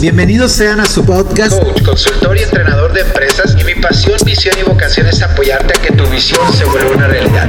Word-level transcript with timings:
Bienvenidos 0.00 0.52
sean 0.52 0.78
a 0.78 0.86
su 0.86 1.04
podcast 1.04 1.60
Coach, 1.60 1.82
consultor 1.82 2.38
y 2.38 2.42
entrenador 2.42 2.92
de 2.92 3.00
empresas 3.00 3.56
y 3.60 3.64
mi 3.64 3.74
pasión, 3.74 4.16
visión 4.24 4.54
y 4.60 4.62
vocación 4.62 5.08
es 5.08 5.20
apoyarte 5.22 5.76
a 5.76 5.82
que 5.82 5.92
tu 5.92 6.08
visión 6.08 6.40
se 6.52 6.64
vuelva 6.66 6.92
una 6.92 7.08
realidad. 7.08 7.48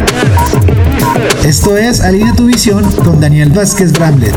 Esto 1.45 1.77
es 1.77 2.01
Alinea 2.01 2.33
tu 2.35 2.47
visión 2.47 2.91
con 3.03 3.21
Daniel 3.21 3.51
Vázquez 3.51 3.93
Bramlett. 3.93 4.33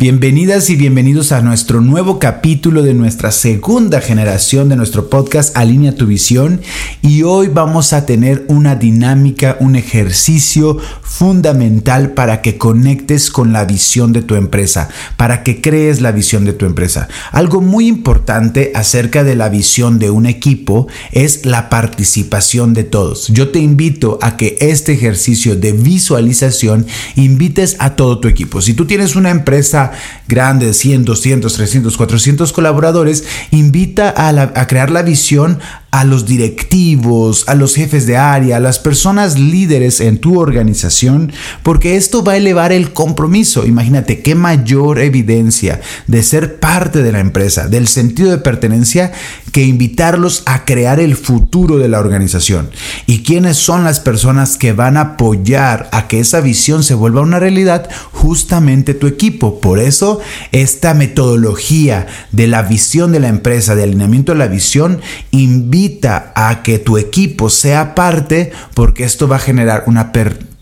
Bienvenidas 0.00 0.70
y 0.70 0.76
bienvenidos 0.76 1.30
a 1.30 1.42
nuestro 1.42 1.82
nuevo 1.82 2.18
capítulo 2.18 2.82
de 2.82 2.94
nuestra 2.94 3.32
segunda 3.32 4.00
generación 4.00 4.70
de 4.70 4.76
nuestro 4.76 5.10
podcast 5.10 5.54
Alinea 5.56 5.94
tu 5.94 6.06
visión 6.06 6.62
y 7.02 7.22
hoy 7.24 7.48
vamos 7.48 7.92
a 7.92 8.06
tener 8.06 8.46
una 8.48 8.76
dinámica, 8.76 9.58
un 9.60 9.76
ejercicio 9.76 10.78
fundamental 11.10 12.12
para 12.12 12.40
que 12.40 12.56
conectes 12.56 13.30
con 13.30 13.52
la 13.52 13.64
visión 13.64 14.12
de 14.12 14.22
tu 14.22 14.36
empresa, 14.36 14.88
para 15.16 15.42
que 15.42 15.60
crees 15.60 16.00
la 16.00 16.12
visión 16.12 16.44
de 16.44 16.52
tu 16.52 16.66
empresa. 16.66 17.08
Algo 17.32 17.60
muy 17.60 17.88
importante 17.88 18.70
acerca 18.76 19.24
de 19.24 19.34
la 19.34 19.48
visión 19.48 19.98
de 19.98 20.10
un 20.10 20.24
equipo 20.24 20.86
es 21.10 21.44
la 21.44 21.68
participación 21.68 22.74
de 22.74 22.84
todos. 22.84 23.26
Yo 23.28 23.48
te 23.48 23.58
invito 23.58 24.20
a 24.22 24.36
que 24.36 24.56
este 24.60 24.92
ejercicio 24.92 25.56
de 25.56 25.72
visualización 25.72 26.86
invites 27.16 27.76
a 27.80 27.96
todo 27.96 28.20
tu 28.20 28.28
equipo. 28.28 28.62
Si 28.62 28.74
tú 28.74 28.86
tienes 28.86 29.16
una 29.16 29.30
empresa 29.30 29.90
grande 30.28 30.66
de 30.66 30.74
100, 30.74 31.04
200, 31.04 31.52
300, 31.52 31.96
400 31.96 32.52
colaboradores, 32.52 33.24
invita 33.50 34.14
a, 34.16 34.28
a 34.28 34.66
crear 34.68 34.90
la 34.90 35.02
visión 35.02 35.58
a 35.90 36.04
los 36.04 36.24
directivos, 36.24 37.44
a 37.48 37.54
los 37.54 37.74
jefes 37.74 38.06
de 38.06 38.16
área, 38.16 38.56
a 38.56 38.60
las 38.60 38.78
personas 38.78 39.38
líderes 39.38 40.00
en 40.00 40.18
tu 40.18 40.38
organización, 40.38 41.32
porque 41.62 41.96
esto 41.96 42.22
va 42.22 42.32
a 42.32 42.36
elevar 42.36 42.72
el 42.72 42.92
compromiso. 42.92 43.66
Imagínate 43.66 44.22
qué 44.22 44.34
mayor 44.34 45.00
evidencia 45.00 45.80
de 46.06 46.22
ser 46.22 46.60
parte 46.60 47.02
de 47.02 47.12
la 47.12 47.18
empresa, 47.18 47.66
del 47.66 47.88
sentido 47.88 48.30
de 48.30 48.38
pertenencia, 48.38 49.12
que 49.52 49.64
invitarlos 49.64 50.44
a 50.46 50.64
crear 50.64 51.00
el 51.00 51.16
futuro 51.16 51.78
de 51.78 51.88
la 51.88 51.98
organización. 51.98 52.70
¿Y 53.06 53.24
quiénes 53.24 53.56
son 53.56 53.82
las 53.82 53.98
personas 53.98 54.56
que 54.56 54.72
van 54.72 54.96
a 54.96 55.00
apoyar 55.00 55.88
a 55.90 56.06
que 56.06 56.20
esa 56.20 56.40
visión 56.40 56.84
se 56.84 56.94
vuelva 56.94 57.20
una 57.20 57.40
realidad? 57.40 57.90
Justamente 58.12 58.94
tu 58.94 59.08
equipo. 59.08 59.60
Por 59.60 59.80
eso, 59.80 60.20
esta 60.52 60.94
metodología 60.94 62.06
de 62.30 62.46
la 62.46 62.62
visión 62.62 63.10
de 63.10 63.18
la 63.18 63.28
empresa, 63.28 63.74
de 63.74 63.82
alineamiento 63.82 64.32
de 64.32 64.38
la 64.38 64.46
visión, 64.46 65.00
invita 65.32 65.79
invita 65.80 66.32
a 66.34 66.62
que 66.62 66.78
tu 66.78 66.98
equipo 66.98 67.48
sea 67.48 67.94
parte 67.94 68.52
porque 68.74 69.04
esto 69.04 69.28
va 69.28 69.36
a 69.36 69.40
generar 69.40 69.84
una 69.86 70.12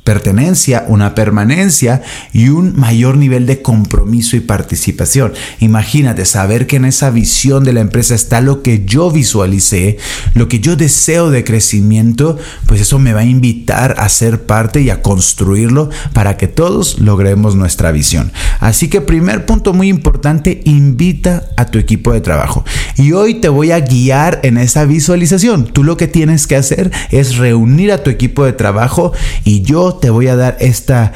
pertenencia, 0.09 0.85
una 0.89 1.15
permanencia 1.15 2.03
y 2.33 2.49
un 2.49 2.79
mayor 2.79 3.17
nivel 3.17 3.45
de 3.45 3.61
compromiso 3.61 4.37
y 4.37 4.41
participación. 4.41 5.33
Imagínate 5.61 6.25
saber 6.25 6.67
que 6.67 6.77
en 6.77 6.85
esa 6.85 7.11
visión 7.11 7.65
de 7.65 7.73
la 7.73 7.81
empresa 7.81 8.15
está 8.15 8.41
lo 8.41 8.63
que 8.63 8.85
yo 8.85 9.11
visualicé, 9.11 9.99
lo 10.35 10.49
que 10.49 10.61
yo 10.61 10.77
deseo 10.77 11.31
de 11.31 11.45
crecimiento, 11.45 12.39
pues 12.67 12.81
eso 12.81 12.99
me 12.99 13.13
va 13.13 13.21
a 13.21 13.25
invitar 13.25 13.97
a 13.99 14.09
ser 14.09 14.47
parte 14.47 14.81
y 14.81 14.91
a 14.91 15.03
construirlo 15.03 15.91
para 16.13 16.37
que 16.37 16.47
todos 16.47 17.01
logremos 17.01 17.57
nuestra 17.57 17.91
visión. 17.91 18.33
Así 18.61 18.89
que 18.89 19.01
primer 19.01 19.47
punto 19.47 19.73
muy 19.73 19.89
importante, 19.89 20.61
invita 20.65 21.45
a 21.57 21.67
tu 21.67 21.79
equipo 21.79 22.13
de 22.13 22.21
trabajo. 22.21 22.65
Y 22.97 23.13
hoy 23.13 23.35
te 23.35 23.49
voy 23.49 23.71
a 23.71 23.81
guiar 23.81 24.41
en 24.43 24.59
esa 24.59 24.85
visualización. 24.85 25.67
Tú 25.67 25.85
lo 25.85 25.97
que 25.97 26.09
tienes 26.09 26.47
que 26.47 26.57
hacer 26.57 26.91
es 27.11 27.37
reunir 27.37 27.93
a 27.93 28.03
tu 28.03 28.11
equipo 28.11 28.45
de 28.45 28.53
trabajo 28.53 29.13
y 29.45 29.63
yo 29.63 29.95
te 29.95 30.11
voy 30.11 30.29
a 30.29 30.37
dar 30.37 30.57
esta, 30.61 31.13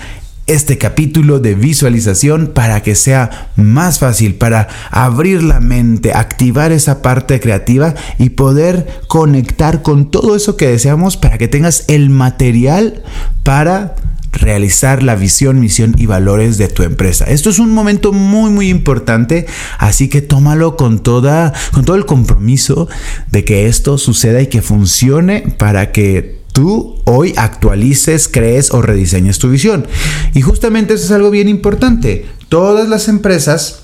este 0.47 0.79
capítulo 0.79 1.39
de 1.41 1.55
visualización 1.55 2.49
para 2.49 2.83
que 2.83 2.95
sea 2.95 3.51
más 3.57 3.99
fácil, 3.99 4.35
para 4.35 4.69
abrir 4.91 5.43
la 5.43 5.61
mente, 5.61 6.13
activar 6.13 6.73
esa 6.73 7.03
parte 7.03 7.41
creativa 7.41 7.95
y 8.19 8.31
poder 8.31 9.01
conectar 9.09 9.83
con 9.83 10.11
todo 10.11 10.37
eso 10.37 10.57
que 10.57 10.69
deseamos 10.69 11.17
para 11.17 11.39
que 11.39 11.49
tengas 11.49 11.85
el 11.89 12.11
material 12.11 13.03
para 13.43 13.95
realizar 14.33 15.03
la 15.03 15.15
visión, 15.15 15.61
misión 15.61 15.95
y 15.99 16.07
valores 16.07 16.59
de 16.59 16.69
tu 16.69 16.83
empresa. 16.83 17.27
Esto 17.27 17.51
es 17.51 17.59
un 17.59 17.71
momento 17.71 18.13
muy 18.13 18.51
muy 18.51 18.69
importante, 18.69 19.47
así 19.79 20.09
que 20.09 20.23
tómalo 20.23 20.77
con 20.77 21.01
toda 21.01 21.53
con 21.73 21.85
todo 21.85 21.97
el 21.97 22.07
compromiso 22.07 22.89
de 23.31 23.45
que 23.45 23.67
esto 23.67 23.99
suceda 23.99 24.41
y 24.41 24.47
que 24.49 24.63
funcione 24.63 25.55
para 25.59 25.93
que 25.93 26.43
tú 26.53 27.01
hoy 27.05 27.35
actualices, 27.37 28.29
crees 28.29 28.71
o 28.73 28.83
rediseñes 28.83 29.39
tu 29.39 29.49
visión. 29.49 29.87
Y 30.35 30.43
justamente 30.43 30.95
eso 30.95 31.05
es 31.05 31.11
algo 31.11 31.31
bien 31.31 31.49
importante. 31.49 32.27
Todas 32.49 32.89
las 32.89 33.09
empresas 33.09 33.79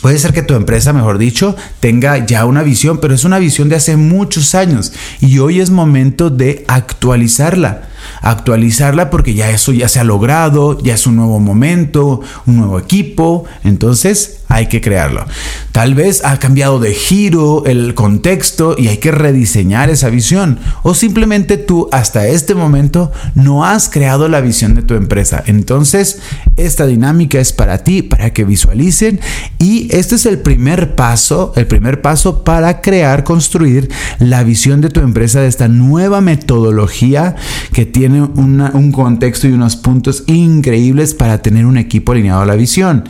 Puede 0.00 0.18
ser 0.18 0.32
que 0.32 0.42
tu 0.42 0.54
empresa, 0.54 0.92
mejor 0.92 1.18
dicho, 1.18 1.54
tenga 1.78 2.26
ya 2.26 2.44
una 2.44 2.64
visión, 2.64 2.98
pero 2.98 3.14
es 3.14 3.24
una 3.24 3.38
visión 3.38 3.68
de 3.68 3.76
hace 3.76 3.96
muchos 3.96 4.54
años 4.56 4.92
y 5.20 5.38
hoy 5.38 5.60
es 5.60 5.70
momento 5.70 6.28
de 6.28 6.64
actualizarla 6.66 7.91
actualizarla 8.22 9.10
porque 9.10 9.34
ya 9.34 9.50
eso 9.50 9.72
ya 9.72 9.88
se 9.88 10.00
ha 10.00 10.04
logrado, 10.04 10.78
ya 10.80 10.94
es 10.94 11.06
un 11.06 11.16
nuevo 11.16 11.40
momento, 11.40 12.20
un 12.46 12.56
nuevo 12.56 12.78
equipo, 12.78 13.44
entonces 13.64 14.42
hay 14.52 14.66
que 14.66 14.80
crearlo. 14.80 15.24
Tal 15.72 15.94
vez 15.94 16.22
ha 16.24 16.38
cambiado 16.38 16.78
de 16.78 16.92
giro 16.92 17.64
el 17.64 17.94
contexto 17.94 18.76
y 18.76 18.88
hay 18.88 18.98
que 18.98 19.10
rediseñar 19.10 19.88
esa 19.88 20.10
visión. 20.10 20.58
O 20.82 20.94
simplemente 20.94 21.56
tú 21.56 21.88
hasta 21.90 22.26
este 22.26 22.54
momento 22.54 23.10
no 23.34 23.64
has 23.64 23.88
creado 23.88 24.28
la 24.28 24.42
visión 24.42 24.74
de 24.74 24.82
tu 24.82 24.94
empresa. 24.94 25.42
Entonces, 25.46 26.20
esta 26.56 26.86
dinámica 26.86 27.40
es 27.40 27.52
para 27.54 27.78
ti, 27.78 28.02
para 28.02 28.34
que 28.34 28.44
visualicen. 28.44 29.20
Y 29.58 29.88
este 29.90 30.16
es 30.16 30.26
el 30.26 30.38
primer 30.38 30.94
paso, 30.96 31.54
el 31.56 31.66
primer 31.66 32.02
paso 32.02 32.44
para 32.44 32.82
crear, 32.82 33.24
construir 33.24 33.90
la 34.18 34.44
visión 34.44 34.82
de 34.82 34.90
tu 34.90 35.00
empresa 35.00 35.40
de 35.40 35.48
esta 35.48 35.68
nueva 35.68 36.20
metodología 36.20 37.36
que 37.72 37.86
tiene 37.86 38.11
un 38.20 38.92
contexto 38.92 39.48
y 39.48 39.52
unos 39.52 39.76
puntos 39.76 40.24
increíbles 40.26 41.14
para 41.14 41.38
tener 41.42 41.66
un 41.66 41.76
equipo 41.78 42.12
alineado 42.12 42.42
a 42.42 42.46
la 42.46 42.56
visión. 42.56 43.04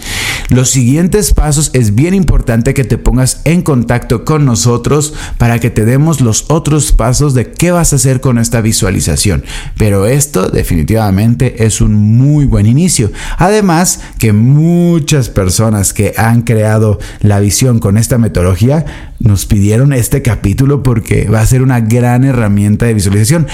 Los 0.49 0.71
siguientes 0.71 1.33
pasos 1.33 1.71
es 1.73 1.95
bien 1.95 2.13
importante 2.13 2.75
que 2.75 2.85
te 2.85 2.99
pongas 2.99 3.41
en 3.45 3.63
contacto 3.63 4.25
con 4.25 4.45
nosotros 4.45 5.15
para 5.39 5.59
que 5.61 5.71
te 5.71 5.85
demos 5.87 6.21
los 6.21 6.45
otros 6.49 6.93
pasos 6.93 7.33
de 7.33 7.51
qué 7.51 7.71
vas 7.71 7.93
a 7.93 7.97
hacer 7.97 8.21
con 8.21 8.39
esta 8.39 8.61
visualización. 8.61 9.45
Pero 9.79 10.07
esto 10.07 10.51
definitivamente 10.51 11.65
es 11.65 11.81
un 11.81 11.95
muy 11.95 12.45
buen 12.45 12.67
inicio. 12.67 13.11
Además 13.39 14.01
que 14.19 14.33
muchas 14.33 15.31
personas 15.31 15.95
que 15.95 16.13
han 16.19 16.43
creado 16.43 16.99
la 17.21 17.41
visión 17.41 17.79
con 17.79 17.97
esta 17.97 18.19
metodología 18.19 18.84
nos 19.21 19.47
pidieron 19.47 19.93
este 19.93 20.21
capítulo 20.21 20.83
porque 20.83 21.29
va 21.29 21.41
a 21.41 21.47
ser 21.47 21.63
una 21.63 21.81
gran 21.81 22.25
herramienta 22.25 22.87
de 22.87 22.95
visualización. 22.95 23.47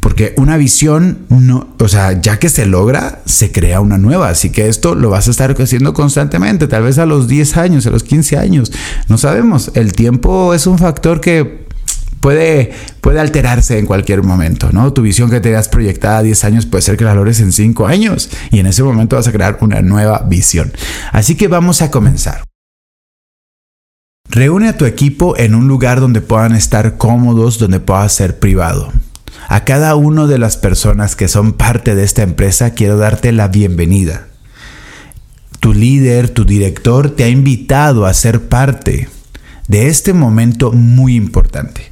Porque 0.00 0.34
una 0.36 0.56
visión, 0.56 1.26
no, 1.28 1.68
o 1.78 1.88
sea, 1.88 2.20
ya 2.20 2.38
que 2.38 2.48
se 2.48 2.66
logra, 2.66 3.20
se 3.24 3.50
crea 3.52 3.80
una 3.80 3.98
nueva. 3.98 4.28
Así 4.28 4.50
que 4.50 4.68
esto 4.68 4.94
lo 4.94 5.10
vas 5.10 5.28
a 5.28 5.30
estar 5.30 5.54
haciendo 5.60 5.92
constantemente, 5.92 6.68
tal 6.68 6.84
vez 6.84 6.98
a 6.98 7.06
los 7.06 7.28
10 7.28 7.56
años, 7.56 7.86
a 7.86 7.90
los 7.90 8.04
15 8.04 8.36
años. 8.36 8.72
No 9.08 9.18
sabemos. 9.18 9.72
El 9.74 9.92
tiempo 9.92 10.54
es 10.54 10.66
un 10.66 10.78
factor 10.78 11.20
que 11.20 11.66
puede, 12.20 12.72
puede 13.00 13.20
alterarse 13.20 13.78
en 13.78 13.86
cualquier 13.86 14.22
momento, 14.22 14.70
¿no? 14.72 14.92
Tu 14.92 15.02
visión 15.02 15.30
que 15.30 15.40
tenías 15.40 15.68
proyectada 15.68 16.18
a 16.18 16.22
10 16.22 16.44
años 16.44 16.66
puede 16.66 16.82
ser 16.82 16.96
que 16.96 17.04
la 17.04 17.14
logres 17.14 17.40
en 17.40 17.52
5 17.52 17.86
años 17.86 18.30
y 18.50 18.58
en 18.58 18.66
ese 18.66 18.82
momento 18.82 19.16
vas 19.16 19.28
a 19.28 19.32
crear 19.32 19.58
una 19.60 19.82
nueva 19.82 20.24
visión. 20.28 20.72
Así 21.12 21.34
que 21.34 21.48
vamos 21.48 21.82
a 21.82 21.90
comenzar. 21.90 22.44
Reúne 24.30 24.68
a 24.68 24.76
tu 24.76 24.84
equipo 24.84 25.36
en 25.38 25.54
un 25.54 25.68
lugar 25.68 26.00
donde 26.00 26.20
puedan 26.20 26.54
estar 26.54 26.98
cómodos, 26.98 27.58
donde 27.58 27.80
pueda 27.80 28.06
ser 28.10 28.38
privado. 28.38 28.92
A 29.50 29.64
cada 29.64 29.96
una 29.96 30.26
de 30.26 30.36
las 30.36 30.58
personas 30.58 31.16
que 31.16 31.26
son 31.26 31.54
parte 31.54 31.94
de 31.94 32.04
esta 32.04 32.22
empresa 32.22 32.74
quiero 32.74 32.98
darte 32.98 33.32
la 33.32 33.48
bienvenida. 33.48 34.28
Tu 35.58 35.72
líder, 35.72 36.28
tu 36.28 36.44
director 36.44 37.16
te 37.16 37.24
ha 37.24 37.30
invitado 37.30 38.04
a 38.04 38.12
ser 38.12 38.50
parte 38.50 39.08
de 39.66 39.88
este 39.88 40.12
momento 40.12 40.70
muy 40.72 41.16
importante. 41.16 41.90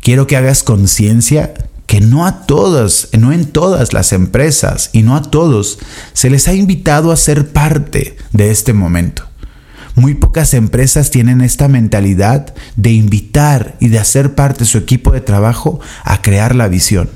Quiero 0.00 0.26
que 0.26 0.36
hagas 0.36 0.64
conciencia 0.64 1.54
que 1.86 2.00
no 2.00 2.26
a 2.26 2.46
todas, 2.46 3.10
no 3.16 3.32
en 3.32 3.46
todas 3.46 3.92
las 3.92 4.12
empresas 4.12 4.90
y 4.92 5.02
no 5.02 5.14
a 5.14 5.22
todos 5.22 5.78
se 6.14 6.30
les 6.30 6.48
ha 6.48 6.54
invitado 6.54 7.12
a 7.12 7.16
ser 7.16 7.52
parte 7.52 8.16
de 8.32 8.50
este 8.50 8.72
momento. 8.72 9.28
Muy 9.96 10.12
pocas 10.12 10.52
empresas 10.52 11.10
tienen 11.10 11.40
esta 11.40 11.68
mentalidad 11.68 12.54
de 12.76 12.92
invitar 12.92 13.76
y 13.80 13.88
de 13.88 13.98
hacer 13.98 14.34
parte 14.34 14.60
de 14.60 14.64
su 14.66 14.76
equipo 14.76 15.10
de 15.10 15.22
trabajo 15.22 15.80
a 16.04 16.20
crear 16.20 16.54
la 16.54 16.68
visión. 16.68 17.08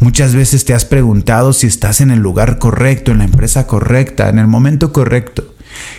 Muchas 0.00 0.34
veces 0.34 0.64
te 0.64 0.74
has 0.74 0.84
preguntado 0.84 1.52
si 1.52 1.68
estás 1.68 2.00
en 2.00 2.10
el 2.10 2.18
lugar 2.18 2.58
correcto, 2.58 3.12
en 3.12 3.18
la 3.18 3.24
empresa 3.24 3.68
correcta, 3.68 4.28
en 4.28 4.40
el 4.40 4.48
momento 4.48 4.92
correcto. 4.92 5.54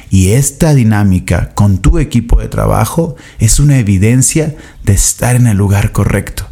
Y 0.09 0.31
esta 0.31 0.73
dinámica 0.73 1.51
con 1.55 1.77
tu 1.77 1.99
equipo 1.99 2.41
de 2.41 2.49
trabajo 2.49 3.15
es 3.39 3.61
una 3.61 3.79
evidencia 3.79 4.57
de 4.83 4.91
estar 4.91 5.37
en 5.37 5.47
el 5.47 5.55
lugar 5.55 5.93
correcto. 5.93 6.49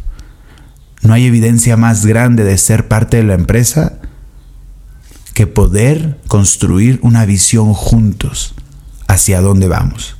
No 1.02 1.12
hay 1.12 1.26
evidencia 1.26 1.76
más 1.76 2.06
grande 2.06 2.42
de 2.42 2.56
ser 2.56 2.88
parte 2.88 3.18
de 3.18 3.24
la 3.24 3.34
empresa 3.34 3.98
que 5.34 5.46
poder 5.46 6.18
construir 6.26 6.98
una 7.02 7.26
visión 7.26 7.74
juntos 7.74 8.54
hacia 9.08 9.40
dónde 9.40 9.68
vamos. 9.68 10.16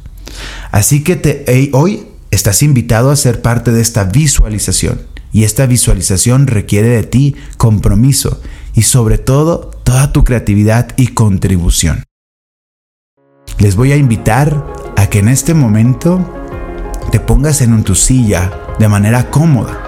Así 0.70 1.02
que 1.02 1.70
hoy 1.72 2.06
estás 2.30 2.62
invitado 2.62 3.10
a 3.10 3.16
ser 3.16 3.42
parte 3.42 3.72
de 3.72 3.80
esta 3.80 4.04
visualización. 4.04 5.00
Y 5.32 5.44
esta 5.44 5.66
visualización 5.66 6.46
requiere 6.46 6.88
de 6.88 7.02
ti 7.02 7.36
compromiso 7.58 8.40
y 8.74 8.82
sobre 8.82 9.18
todo 9.18 9.70
toda 9.84 10.12
tu 10.12 10.24
creatividad 10.24 10.88
y 10.96 11.08
contribución. 11.08 12.04
Les 13.58 13.76
voy 13.76 13.92
a 13.92 13.96
invitar 13.96 14.66
a 14.96 15.08
que 15.08 15.18
en 15.18 15.28
este 15.28 15.54
momento 15.54 16.24
te 17.10 17.20
pongas 17.20 17.60
en 17.60 17.84
tu 17.84 17.94
silla 17.94 18.50
de 18.78 18.88
manera 18.88 19.30
cómoda, 19.30 19.82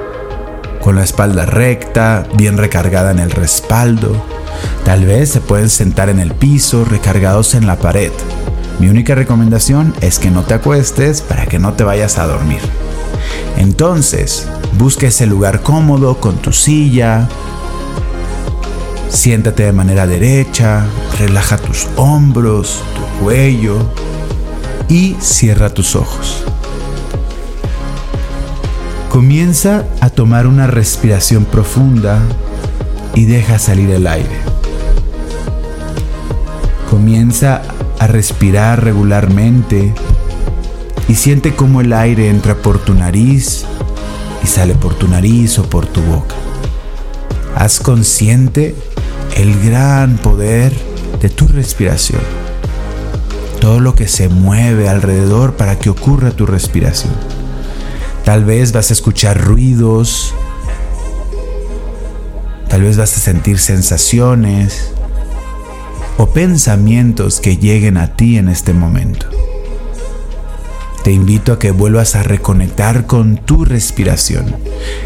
con 0.82 0.96
la 0.96 1.04
espalda 1.04 1.46
recta, 1.46 2.26
bien 2.36 2.56
recargada 2.56 3.10
en 3.10 3.18
el 3.18 3.30
respaldo. 3.30 4.24
Tal 4.84 5.04
vez 5.04 5.30
se 5.30 5.40
pueden 5.40 5.70
sentar 5.70 6.08
en 6.08 6.18
el 6.18 6.34
piso, 6.34 6.84
recargados 6.84 7.54
en 7.54 7.66
la 7.66 7.76
pared. 7.76 8.12
Mi 8.78 8.88
única 8.88 9.14
recomendación 9.14 9.94
es 10.00 10.18
que 10.18 10.30
no 10.30 10.42
te 10.42 10.54
acuestes 10.54 11.20
para 11.22 11.46
que 11.46 11.58
no 11.58 11.72
te 11.72 11.84
vayas 11.84 12.18
a 12.18 12.26
dormir. 12.26 12.60
Entonces, 13.56 14.48
busca 14.78 15.08
ese 15.08 15.26
lugar 15.26 15.62
cómodo 15.62 16.18
con 16.20 16.36
tu 16.36 16.52
silla, 16.52 17.28
Siéntate 19.08 19.64
de 19.64 19.72
manera 19.72 20.06
derecha, 20.06 20.86
relaja 21.18 21.56
tus 21.56 21.88
hombros, 21.96 22.82
tu 22.94 23.24
cuello 23.24 23.78
y 24.88 25.16
cierra 25.18 25.70
tus 25.70 25.96
ojos. 25.96 26.44
Comienza 29.10 29.86
a 30.00 30.10
tomar 30.10 30.46
una 30.46 30.66
respiración 30.66 31.46
profunda 31.46 32.20
y 33.14 33.24
deja 33.24 33.58
salir 33.58 33.90
el 33.90 34.06
aire. 34.06 34.38
Comienza 36.90 37.62
a 37.98 38.06
respirar 38.06 38.84
regularmente 38.84 39.92
y 41.08 41.14
siente 41.14 41.54
cómo 41.54 41.80
el 41.80 41.92
aire 41.92 42.28
entra 42.28 42.54
por 42.54 42.78
tu 42.78 42.94
nariz 42.94 43.64
y 44.42 44.46
sale 44.46 44.74
por 44.74 44.94
tu 44.94 45.08
nariz 45.08 45.58
o 45.58 45.68
por 45.68 45.86
tu 45.86 46.00
boca. 46.02 46.34
Haz 47.56 47.80
consciente 47.80 48.74
el 49.36 49.58
gran 49.62 50.18
poder 50.18 50.72
de 51.20 51.28
tu 51.28 51.48
respiración. 51.48 52.20
Todo 53.60 53.80
lo 53.80 53.94
que 53.94 54.06
se 54.06 54.28
mueve 54.28 54.88
alrededor 54.88 55.54
para 55.54 55.78
que 55.78 55.90
ocurra 55.90 56.30
tu 56.30 56.46
respiración. 56.46 57.14
Tal 58.24 58.44
vez 58.44 58.72
vas 58.72 58.90
a 58.90 58.92
escuchar 58.92 59.40
ruidos, 59.40 60.34
tal 62.68 62.82
vez 62.82 62.96
vas 62.96 63.16
a 63.16 63.20
sentir 63.20 63.58
sensaciones 63.58 64.92
o 66.18 66.26
pensamientos 66.26 67.40
que 67.40 67.56
lleguen 67.56 67.96
a 67.96 68.16
ti 68.16 68.36
en 68.36 68.48
este 68.48 68.74
momento. 68.74 69.26
Te 71.04 71.12
invito 71.12 71.52
a 71.52 71.58
que 71.58 71.70
vuelvas 71.70 72.16
a 72.16 72.24
reconectar 72.24 73.06
con 73.06 73.36
tu 73.36 73.64
respiración, 73.64 74.54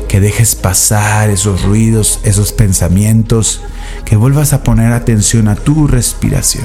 que 0.08 0.20
dejes 0.20 0.56
pasar 0.56 1.30
esos 1.30 1.62
ruidos, 1.62 2.18
esos 2.24 2.52
pensamientos 2.52 3.60
que 4.04 4.16
vuelvas 4.16 4.52
a 4.54 4.64
poner 4.64 4.92
atención 4.92 5.48
a 5.48 5.54
tu 5.54 5.86
respiración. 5.86 6.64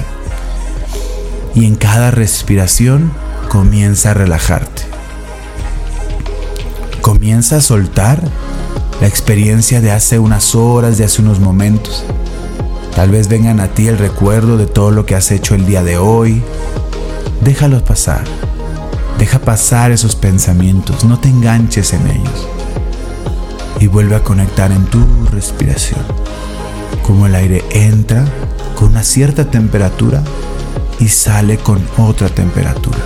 Y 1.53 1.65
en 1.65 1.75
cada 1.75 2.09
respiración 2.09 3.11
comienza 3.49 4.11
a 4.11 4.13
relajarte. 4.13 4.83
Comienza 7.01 7.57
a 7.57 7.61
soltar 7.61 8.23
la 9.01 9.07
experiencia 9.07 9.81
de 9.81 9.91
hace 9.91 10.19
unas 10.19 10.55
horas, 10.55 10.97
de 10.97 11.03
hace 11.03 11.21
unos 11.21 11.39
momentos. 11.39 12.05
Tal 12.97 13.11
vez 13.11 13.27
vengan 13.27 13.59
a 13.59 13.67
ti 13.67 13.87
el 13.87 13.99
recuerdo 13.99 14.57
de 14.57 14.65
todo 14.65 14.89
lo 14.89 15.05
que 15.05 15.13
has 15.13 15.29
hecho 15.29 15.53
el 15.53 15.67
día 15.67 15.83
de 15.83 15.99
hoy. 15.99 16.41
Déjalos 17.41 17.83
pasar. 17.83 18.23
Deja 19.19 19.37
pasar 19.37 19.91
esos 19.91 20.15
pensamientos, 20.15 21.05
no 21.05 21.19
te 21.19 21.29
enganches 21.29 21.93
en 21.93 22.07
ellos. 22.07 22.47
Y 23.79 23.85
vuelve 23.85 24.15
a 24.15 24.23
conectar 24.23 24.71
en 24.71 24.83
tu 24.85 25.05
respiración 25.31 26.01
como 27.03 27.27
el 27.27 27.35
aire 27.35 27.63
entra 27.69 28.25
con 28.73 28.89
una 28.89 29.03
cierta 29.03 29.45
temperatura 29.45 30.23
y 30.99 31.07
sale 31.07 31.59
con 31.59 31.79
otra 31.99 32.29
temperatura. 32.29 32.97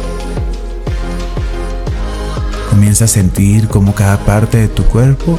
Comienza 2.69 3.03
a 3.03 3.09
sentir 3.09 3.67
como 3.67 3.93
cada 3.93 4.19
parte 4.19 4.57
de 4.57 4.69
tu 4.69 4.85
cuerpo 4.85 5.37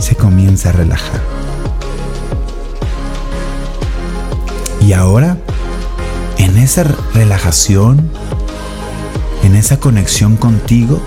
se 0.00 0.16
comienza 0.16 0.70
a 0.70 0.72
relajar. 0.72 1.35
Y 4.86 4.92
ahora, 4.92 5.36
en 6.38 6.58
esa 6.58 6.84
relajación, 7.12 8.08
en 9.42 9.56
esa 9.56 9.80
conexión 9.80 10.36
contigo, 10.36 11.02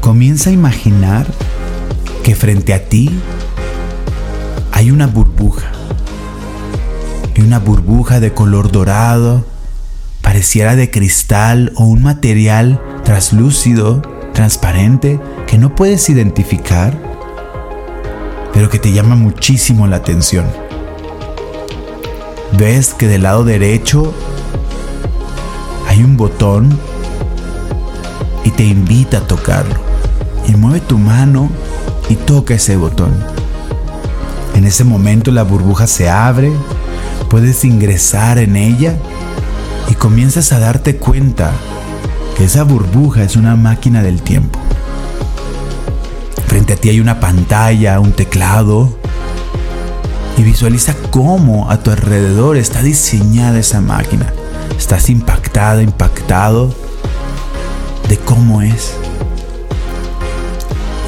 comienza 0.00 0.50
a 0.50 0.52
imaginar 0.52 1.28
que 2.24 2.34
frente 2.34 2.74
a 2.74 2.88
ti 2.88 3.12
hay 4.72 4.90
una 4.90 5.06
burbuja. 5.06 5.70
Hay 7.36 7.44
una 7.44 7.60
burbuja 7.60 8.18
de 8.18 8.34
color 8.34 8.72
dorado, 8.72 9.46
pareciera 10.20 10.74
de 10.74 10.90
cristal 10.90 11.72
o 11.76 11.84
un 11.84 12.02
material 12.02 12.82
translúcido, 13.04 14.02
transparente, 14.34 15.20
que 15.46 15.58
no 15.58 15.76
puedes 15.76 16.10
identificar, 16.10 16.98
pero 18.52 18.68
que 18.68 18.80
te 18.80 18.90
llama 18.90 19.14
muchísimo 19.14 19.86
la 19.86 19.98
atención. 19.98 20.67
Ves 22.58 22.92
que 22.92 23.06
del 23.06 23.22
lado 23.22 23.44
derecho 23.44 24.12
hay 25.86 26.02
un 26.02 26.16
botón 26.16 26.76
y 28.42 28.50
te 28.50 28.64
invita 28.64 29.18
a 29.18 29.26
tocarlo. 29.28 29.76
Y 30.48 30.56
mueve 30.56 30.80
tu 30.80 30.98
mano 30.98 31.50
y 32.08 32.16
toca 32.16 32.54
ese 32.54 32.76
botón. 32.76 33.14
En 34.56 34.64
ese 34.64 34.82
momento 34.82 35.30
la 35.30 35.44
burbuja 35.44 35.86
se 35.86 36.10
abre, 36.10 36.50
puedes 37.30 37.64
ingresar 37.64 38.38
en 38.38 38.56
ella 38.56 38.96
y 39.88 39.94
comienzas 39.94 40.50
a 40.50 40.58
darte 40.58 40.96
cuenta 40.96 41.52
que 42.36 42.46
esa 42.46 42.64
burbuja 42.64 43.22
es 43.22 43.36
una 43.36 43.54
máquina 43.54 44.02
del 44.02 44.20
tiempo. 44.20 44.58
Frente 46.48 46.72
a 46.72 46.76
ti 46.76 46.88
hay 46.88 46.98
una 46.98 47.20
pantalla, 47.20 48.00
un 48.00 48.10
teclado 48.10 48.98
y 50.38 50.44
visualiza 50.44 50.94
cómo 51.10 51.68
a 51.68 51.82
tu 51.82 51.90
alrededor 51.90 52.56
está 52.56 52.80
diseñada 52.80 53.58
esa 53.58 53.80
máquina. 53.80 54.32
Estás 54.78 55.10
impactada, 55.10 55.82
impactado 55.82 56.72
de 58.08 58.16
cómo 58.18 58.62
es. 58.62 58.94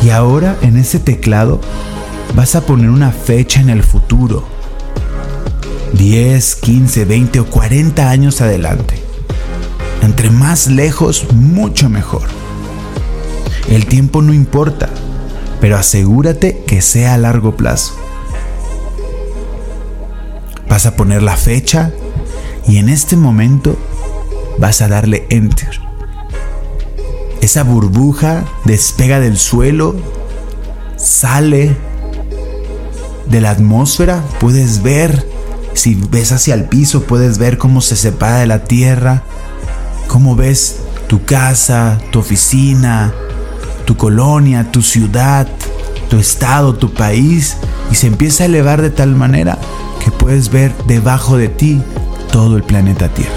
Y 0.02 0.10
ahora 0.10 0.56
en 0.62 0.76
ese 0.76 0.98
teclado 0.98 1.60
vas 2.34 2.56
a 2.56 2.62
poner 2.62 2.90
una 2.90 3.12
fecha 3.12 3.60
en 3.60 3.70
el 3.70 3.84
futuro. 3.84 4.44
10, 5.92 6.56
15, 6.56 7.04
20 7.04 7.40
o 7.40 7.46
40 7.46 8.10
años 8.10 8.40
adelante. 8.40 9.00
Entre 10.02 10.30
más 10.30 10.66
lejos, 10.66 11.32
mucho 11.32 11.88
mejor. 11.88 12.22
El 13.68 13.86
tiempo 13.86 14.22
no 14.22 14.34
importa, 14.34 14.88
pero 15.60 15.76
asegúrate 15.76 16.64
que 16.66 16.82
sea 16.82 17.14
a 17.14 17.18
largo 17.18 17.56
plazo. 17.56 18.09
Vas 20.80 20.86
a 20.86 20.96
poner 20.96 21.22
la 21.22 21.36
fecha 21.36 21.92
y 22.66 22.78
en 22.78 22.88
este 22.88 23.14
momento 23.14 23.76
vas 24.56 24.80
a 24.80 24.88
darle 24.88 25.26
enter. 25.28 25.78
Esa 27.42 27.64
burbuja 27.64 28.46
despega 28.64 29.20
del 29.20 29.36
suelo, 29.36 29.94
sale 30.96 31.76
de 33.26 33.40
la 33.42 33.50
atmósfera, 33.50 34.24
puedes 34.40 34.82
ver, 34.82 35.28
si 35.74 35.96
ves 35.96 36.32
hacia 36.32 36.54
el 36.54 36.64
piso, 36.64 37.02
puedes 37.02 37.36
ver 37.36 37.58
cómo 37.58 37.82
se 37.82 37.94
separa 37.94 38.38
de 38.38 38.46
la 38.46 38.64
tierra, 38.64 39.24
cómo 40.06 40.34
ves 40.34 40.76
tu 41.08 41.26
casa, 41.26 41.98
tu 42.10 42.20
oficina, 42.20 43.12
tu 43.84 43.98
colonia, 43.98 44.72
tu 44.72 44.80
ciudad, 44.80 45.46
tu 46.08 46.16
estado, 46.16 46.74
tu 46.74 46.94
país, 46.94 47.58
y 47.92 47.96
se 47.96 48.06
empieza 48.06 48.44
a 48.44 48.46
elevar 48.46 48.80
de 48.80 48.88
tal 48.88 49.14
manera 49.14 49.58
que 50.00 50.10
puedes 50.10 50.50
ver 50.50 50.74
debajo 50.86 51.36
de 51.36 51.48
ti 51.48 51.80
todo 52.32 52.56
el 52.56 52.62
planeta 52.62 53.08
Tierra. 53.08 53.32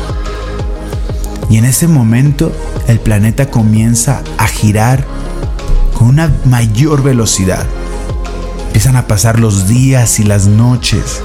Y 1.50 1.58
en 1.58 1.66
ese 1.66 1.88
momento 1.88 2.52
el 2.88 3.00
planeta 3.00 3.52
comienza 3.52 4.24
a 4.38 4.48
girar 4.48 5.06
con 5.94 6.08
una 6.08 6.34
mayor 6.46 7.04
velocidad. 7.04 7.66
Empiezan 8.68 8.96
a 8.96 9.08
pasar 9.08 9.40
los 9.40 9.68
días 9.68 10.20
y 10.20 10.24
las 10.24 10.48
noches. 10.48 11.22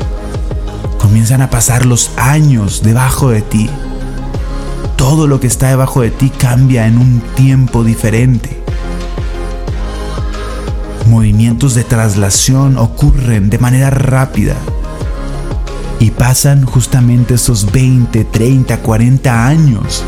Comienzan 0.99 1.41
a 1.41 1.51
pasar 1.51 1.87
los 1.87 2.11
años 2.17 2.83
debajo 2.83 3.31
de 3.31 3.41
ti. 3.41 3.71
Todo 4.97 5.27
lo 5.27 5.41
que 5.41 5.47
está 5.47 5.69
debajo 5.69 6.03
de 6.03 6.11
ti 6.11 6.31
cambia 6.31 6.87
en 6.87 6.99
un 6.99 7.23
tiempo 7.35 7.85
diferente. 7.85 8.61
Movimientos 11.07 11.75
de 11.75 11.85
traslación 11.85 12.77
ocurren 12.77 13.49
de 13.49 13.59
manera 13.59 13.89
rápida 13.89 14.57
y 16.01 16.11
pasan 16.13 16.65
justamente 16.65 17.35
esos 17.35 17.73
20, 17.73 18.25
30, 18.25 18.79
40 18.79 19.47
años 19.47 20.05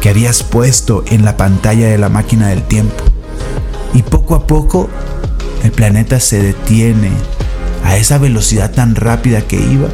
que 0.00 0.08
habías 0.08 0.42
puesto 0.42 1.04
en 1.08 1.24
la 1.24 1.36
pantalla 1.36 1.88
de 1.88 1.98
la 1.98 2.08
máquina 2.08 2.48
del 2.48 2.62
tiempo. 2.62 3.04
Y 3.92 4.02
poco 4.02 4.34
a 4.34 4.46
poco 4.46 4.88
el 5.62 5.72
planeta 5.72 6.20
se 6.20 6.42
detiene 6.42 7.10
a 7.84 7.96
esa 7.96 8.18
velocidad 8.18 8.72
tan 8.72 8.94
rápida 8.94 9.42
que 9.42 9.56
iba 9.56 9.88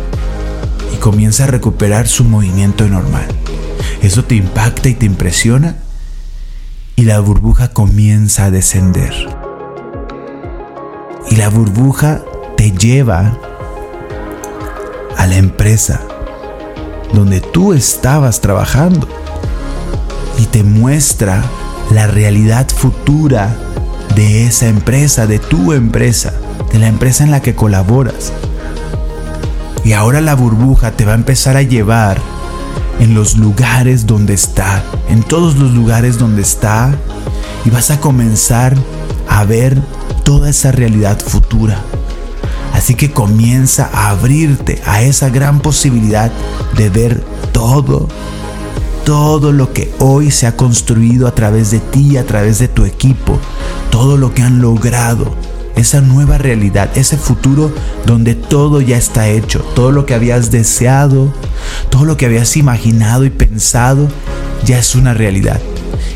y 0.95 0.97
comienza 0.97 1.45
a 1.45 1.49
recuperar 1.49 2.09
su 2.09 2.25
movimiento 2.25 2.87
normal. 2.89 3.27
Eso 4.03 4.25
te 4.25 4.37
impacta 4.37 4.89
y 4.89 4.95
te 4.95 5.07
impresiona 5.07 5.77
y 6.97 7.05
la 7.05 7.19
burbuja 7.21 7.69
comienza 7.69 8.47
a 8.47 8.51
descender. 8.51 9.15
Y 11.31 11.37
la 11.37 11.49
burbuja 11.49 12.23
te 12.57 12.73
lleva 12.73 13.39
a 15.21 15.27
la 15.27 15.37
empresa 15.37 16.01
donde 17.13 17.43
tú 17.43 17.75
estabas 17.75 18.41
trabajando 18.41 19.07
y 20.39 20.47
te 20.47 20.63
muestra 20.63 21.45
la 21.91 22.07
realidad 22.07 22.67
futura 22.75 23.55
de 24.15 24.47
esa 24.47 24.69
empresa, 24.69 25.27
de 25.27 25.39
tu 25.39 25.75
empresa, 25.75 26.33
de 26.73 26.79
la 26.79 26.89
empresa 26.89 27.23
en 27.23 27.33
la 27.33 27.43
que 27.43 27.55
colaboras. 27.55 28.33
Y 29.85 29.93
ahora 29.93 30.23
la 30.23 30.35
burbuja 30.35 30.93
te 30.93 31.05
va 31.05 31.13
a 31.13 31.17
empezar 31.17 31.59
a 31.59 31.63
llevar 31.63 32.19
en 32.99 33.13
los 33.13 33.37
lugares 33.37 34.07
donde 34.07 34.33
está, 34.33 34.83
en 35.11 35.23
todos 35.23 35.57
los 35.57 35.73
lugares 35.73 36.17
donde 36.17 36.41
está, 36.41 36.95
y 37.67 37.69
vas 37.69 37.91
a 37.91 38.01
comenzar 38.01 38.75
a 39.29 39.45
ver 39.45 39.79
toda 40.25 40.49
esa 40.49 40.73
realidad 40.73 41.21
futura. 41.21 41.79
Así 42.81 42.95
que 42.95 43.11
comienza 43.11 43.91
a 43.93 44.09
abrirte 44.09 44.81
a 44.87 45.03
esa 45.03 45.29
gran 45.29 45.61
posibilidad 45.61 46.33
de 46.79 46.89
ver 46.89 47.23
todo, 47.53 48.09
todo 49.05 49.53
lo 49.53 49.75
que 49.75 49.93
hoy 49.99 50.31
se 50.31 50.47
ha 50.47 50.57
construido 50.57 51.27
a 51.27 51.35
través 51.35 51.71
de 51.73 51.81
ti, 51.81 52.17
a 52.17 52.25
través 52.25 52.59
de 52.59 52.69
tu 52.69 52.87
equipo, 52.87 53.39
todo 53.91 54.17
lo 54.17 54.33
que 54.33 54.41
han 54.41 54.63
logrado, 54.63 55.37
esa 55.77 56.01
nueva 56.01 56.39
realidad, 56.39 56.89
ese 56.95 57.19
futuro 57.19 57.71
donde 58.07 58.35
todo 58.35 58.81
ya 58.81 58.97
está 58.97 59.29
hecho, 59.29 59.59
todo 59.75 59.93
lo 59.93 60.07
que 60.07 60.15
habías 60.15 60.51
deseado, 60.51 61.35
todo 61.91 62.07
lo 62.07 62.17
que 62.17 62.25
habías 62.25 62.57
imaginado 62.57 63.27
y 63.27 63.31
pensado, 63.31 64.09
ya 64.65 64.79
es 64.79 64.95
una 64.95 65.13
realidad. 65.13 65.61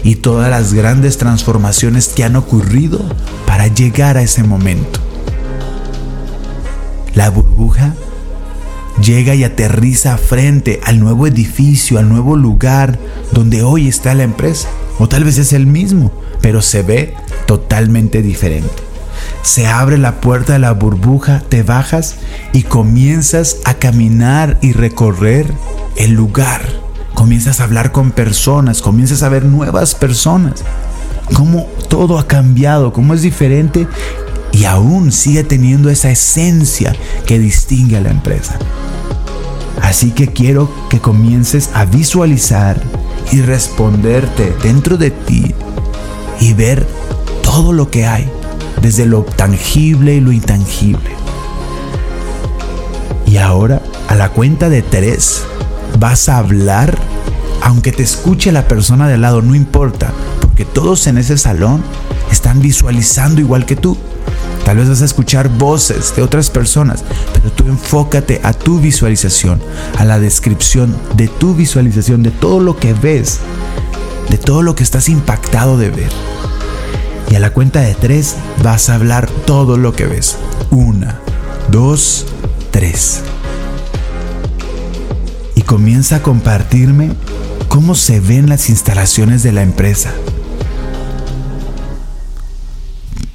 Y 0.02 0.16
todas 0.16 0.48
las 0.48 0.72
grandes 0.72 1.18
transformaciones 1.18 2.08
que 2.08 2.24
han 2.24 2.36
ocurrido 2.36 3.00
para 3.46 3.66
llegar 3.66 4.16
a 4.16 4.22
ese 4.22 4.44
momento. 4.44 5.03
La 7.14 7.30
burbuja 7.30 7.94
llega 9.00 9.34
y 9.34 9.44
aterriza 9.44 10.18
frente 10.18 10.80
al 10.84 11.00
nuevo 11.00 11.26
edificio, 11.26 11.98
al 11.98 12.08
nuevo 12.08 12.36
lugar 12.36 12.98
donde 13.32 13.62
hoy 13.62 13.88
está 13.88 14.14
la 14.14 14.24
empresa. 14.24 14.68
O 14.98 15.08
tal 15.08 15.24
vez 15.24 15.38
es 15.38 15.52
el 15.52 15.66
mismo, 15.66 16.12
pero 16.40 16.62
se 16.62 16.82
ve 16.82 17.14
totalmente 17.46 18.22
diferente. 18.22 18.82
Se 19.42 19.66
abre 19.66 19.98
la 19.98 20.20
puerta 20.20 20.54
de 20.54 20.58
la 20.58 20.72
burbuja, 20.72 21.42
te 21.48 21.62
bajas 21.62 22.16
y 22.52 22.62
comienzas 22.62 23.58
a 23.64 23.74
caminar 23.74 24.58
y 24.60 24.72
recorrer 24.72 25.52
el 25.96 26.12
lugar. 26.12 26.62
Comienzas 27.14 27.60
a 27.60 27.64
hablar 27.64 27.92
con 27.92 28.10
personas, 28.10 28.82
comienzas 28.82 29.22
a 29.22 29.28
ver 29.28 29.44
nuevas 29.44 29.94
personas. 29.94 30.64
Cómo 31.34 31.66
todo 31.88 32.18
ha 32.18 32.26
cambiado, 32.26 32.92
cómo 32.92 33.14
es 33.14 33.22
diferente 33.22 33.86
y 34.54 34.66
aún 34.66 35.10
sigue 35.10 35.42
teniendo 35.42 35.90
esa 35.90 36.10
esencia 36.10 36.94
que 37.26 37.40
distingue 37.40 37.96
a 37.96 38.00
la 38.00 38.10
empresa. 38.10 38.56
Así 39.82 40.12
que 40.12 40.28
quiero 40.28 40.70
que 40.88 41.00
comiences 41.00 41.70
a 41.74 41.84
visualizar 41.84 42.80
y 43.32 43.40
responderte 43.42 44.54
dentro 44.62 44.96
de 44.96 45.10
ti 45.10 45.54
y 46.40 46.54
ver 46.54 46.86
todo 47.42 47.72
lo 47.72 47.90
que 47.90 48.06
hay, 48.06 48.30
desde 48.80 49.06
lo 49.06 49.24
tangible 49.24 50.14
y 50.14 50.20
lo 50.20 50.30
intangible. 50.30 51.10
Y 53.26 53.38
ahora, 53.38 53.82
a 54.06 54.14
la 54.14 54.28
cuenta 54.28 54.68
de 54.68 54.82
tres, 54.82 55.42
vas 55.98 56.28
a 56.28 56.38
hablar, 56.38 56.96
aunque 57.60 57.90
te 57.90 58.04
escuche 58.04 58.52
la 58.52 58.68
persona 58.68 59.08
de 59.08 59.14
al 59.14 59.22
lado, 59.22 59.42
no 59.42 59.56
importa, 59.56 60.12
porque 60.40 60.64
todos 60.64 61.08
en 61.08 61.18
ese 61.18 61.36
salón 61.38 61.82
están 62.34 62.60
visualizando 62.60 63.40
igual 63.40 63.64
que 63.64 63.76
tú. 63.76 63.96
Tal 64.64 64.76
vez 64.76 64.88
vas 64.88 65.02
a 65.02 65.04
escuchar 65.04 65.48
voces 65.48 66.14
de 66.16 66.22
otras 66.22 66.50
personas, 66.50 67.04
pero 67.32 67.52
tú 67.52 67.64
enfócate 67.66 68.40
a 68.42 68.52
tu 68.52 68.80
visualización, 68.80 69.60
a 69.98 70.04
la 70.04 70.18
descripción 70.18 70.96
de 71.16 71.28
tu 71.28 71.54
visualización, 71.54 72.22
de 72.22 72.30
todo 72.30 72.60
lo 72.60 72.76
que 72.76 72.92
ves, 72.92 73.40
de 74.30 74.38
todo 74.38 74.62
lo 74.62 74.74
que 74.74 74.82
estás 74.82 75.08
impactado 75.08 75.78
de 75.78 75.90
ver. 75.90 76.10
Y 77.30 77.36
a 77.36 77.40
la 77.40 77.52
cuenta 77.52 77.80
de 77.80 77.94
tres 77.94 78.36
vas 78.62 78.88
a 78.88 78.94
hablar 78.94 79.28
todo 79.46 79.76
lo 79.76 79.92
que 79.92 80.06
ves. 80.06 80.36
Una, 80.70 81.20
dos, 81.70 82.26
tres. 82.70 83.20
Y 85.54 85.62
comienza 85.62 86.16
a 86.16 86.22
compartirme 86.22 87.10
cómo 87.68 87.94
se 87.94 88.20
ven 88.20 88.48
las 88.48 88.70
instalaciones 88.70 89.42
de 89.42 89.52
la 89.52 89.62
empresa 89.62 90.12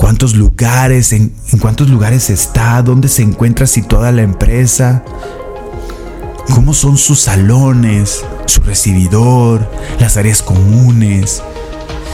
cuántos 0.09 0.33
lugares, 0.33 1.13
en, 1.13 1.31
cuántos 1.61 1.87
lugares 1.87 2.31
está, 2.31 2.81
dónde 2.81 3.07
se 3.07 3.21
encuentra 3.21 3.67
situada 3.67 4.11
la 4.11 4.23
empresa, 4.23 5.03
cómo 6.55 6.73
son 6.73 6.97
sus 6.97 7.19
salones, 7.19 8.25
su 8.47 8.61
recibidor, 8.61 9.69
las 9.99 10.17
áreas 10.17 10.41
comunes, 10.41 11.43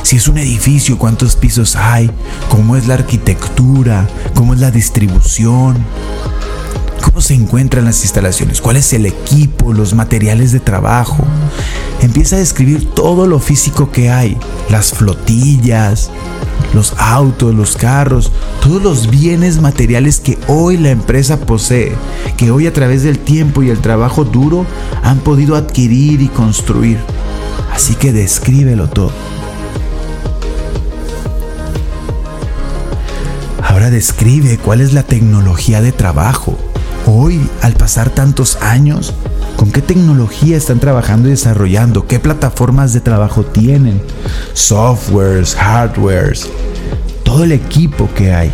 si 0.03 0.17
es 0.17 0.27
un 0.27 0.37
edificio, 0.37 0.97
cuántos 0.97 1.37
pisos 1.37 1.77
hay, 1.77 2.11
cómo 2.49 2.75
es 2.75 2.85
la 2.85 2.95
arquitectura, 2.95 4.05
cómo 4.33 4.53
es 4.53 4.59
la 4.59 4.71
distribución, 4.71 5.77
cómo 7.01 7.21
se 7.21 7.33
encuentran 7.33 7.85
las 7.85 8.01
instalaciones, 8.03 8.59
cuál 8.59 8.75
es 8.75 8.91
el 8.91 9.05
equipo, 9.05 9.71
los 9.71 9.93
materiales 9.93 10.51
de 10.51 10.59
trabajo. 10.59 11.23
Empieza 12.01 12.35
a 12.35 12.39
describir 12.39 12.93
todo 12.93 13.25
lo 13.25 13.39
físico 13.39 13.89
que 13.89 14.11
hay, 14.11 14.37
las 14.69 14.91
flotillas, 14.91 16.11
los 16.75 16.93
autos, 16.97 17.55
los 17.55 17.77
carros, 17.77 18.31
todos 18.61 18.83
los 18.83 19.09
bienes 19.09 19.61
materiales 19.61 20.19
que 20.19 20.37
hoy 20.47 20.77
la 20.77 20.91
empresa 20.91 21.39
posee, 21.39 21.93
que 22.37 22.51
hoy 22.51 22.67
a 22.67 22.73
través 22.73 23.01
del 23.03 23.17
tiempo 23.17 23.63
y 23.63 23.69
el 23.69 23.79
trabajo 23.79 24.25
duro 24.25 24.65
han 25.01 25.19
podido 25.19 25.55
adquirir 25.55 26.21
y 26.21 26.27
construir. 26.27 26.97
Así 27.73 27.95
que 27.95 28.11
descríbelo 28.11 28.89
todo. 28.89 29.11
Ahora 33.63 33.89
describe 33.89 34.57
cuál 34.57 34.81
es 34.81 34.93
la 34.93 35.03
tecnología 35.03 35.81
de 35.81 35.91
trabajo. 35.91 36.57
Hoy, 37.05 37.49
al 37.61 37.73
pasar 37.73 38.09
tantos 38.09 38.57
años, 38.61 39.13
¿Con 39.55 39.71
qué 39.71 39.81
tecnología 39.81 40.57
están 40.57 40.79
trabajando 40.79 41.27
y 41.27 41.31
desarrollando? 41.31 42.07
¿Qué 42.07 42.19
plataformas 42.19 42.91
de 42.93 42.99
trabajo 42.99 43.45
tienen? 43.45 44.01
Softwares, 44.53 45.55
hardwares, 45.55 46.49
todo 47.23 47.45
el 47.45 47.53
equipo 47.53 48.09
que 48.13 48.33
hay. 48.33 48.51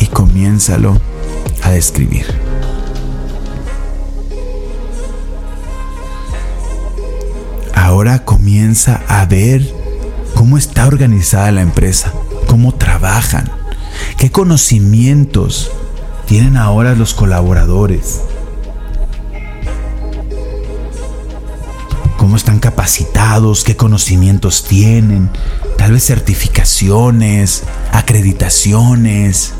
Y 0.00 0.06
comiénzalo 0.06 0.96
a 1.62 1.70
describir. 1.70 2.26
Ahora 7.74 8.24
comienza 8.24 9.02
a 9.08 9.26
ver 9.26 9.68
cómo 10.34 10.56
está 10.56 10.86
organizada 10.86 11.50
la 11.50 11.62
empresa, 11.62 12.12
cómo 12.46 12.74
trabajan, 12.74 13.50
qué 14.18 14.30
conocimientos 14.30 15.70
tienen 16.26 16.56
ahora 16.56 16.94
los 16.94 17.12
colaboradores 17.12 18.22
cómo 22.32 22.38
están 22.38 22.60
capacitados, 22.60 23.62
qué 23.62 23.76
conocimientos 23.76 24.64
tienen, 24.64 25.28
tal 25.76 25.92
vez 25.92 26.06
certificaciones, 26.06 27.64
acreditaciones. 27.92 29.52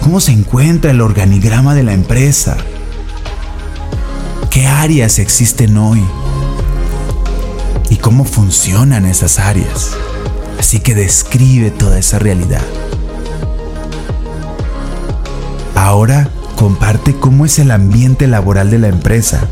¿Cómo 0.00 0.20
se 0.20 0.30
encuentra 0.30 0.92
el 0.92 1.00
organigrama 1.00 1.74
de 1.74 1.82
la 1.82 1.94
empresa? 1.94 2.56
¿Qué 4.50 4.68
áreas 4.68 5.18
existen 5.18 5.76
hoy? 5.76 6.04
¿Y 7.90 7.96
cómo 7.96 8.24
funcionan 8.24 9.04
esas 9.04 9.40
áreas? 9.40 9.90
Así 10.60 10.78
que 10.78 10.94
describe 10.94 11.72
toda 11.72 11.98
esa 11.98 12.20
realidad. 12.20 12.62
Ahora 15.74 16.30
comparte 16.54 17.16
cómo 17.16 17.46
es 17.46 17.58
el 17.58 17.72
ambiente 17.72 18.28
laboral 18.28 18.70
de 18.70 18.78
la 18.78 18.86
empresa. 18.86 19.48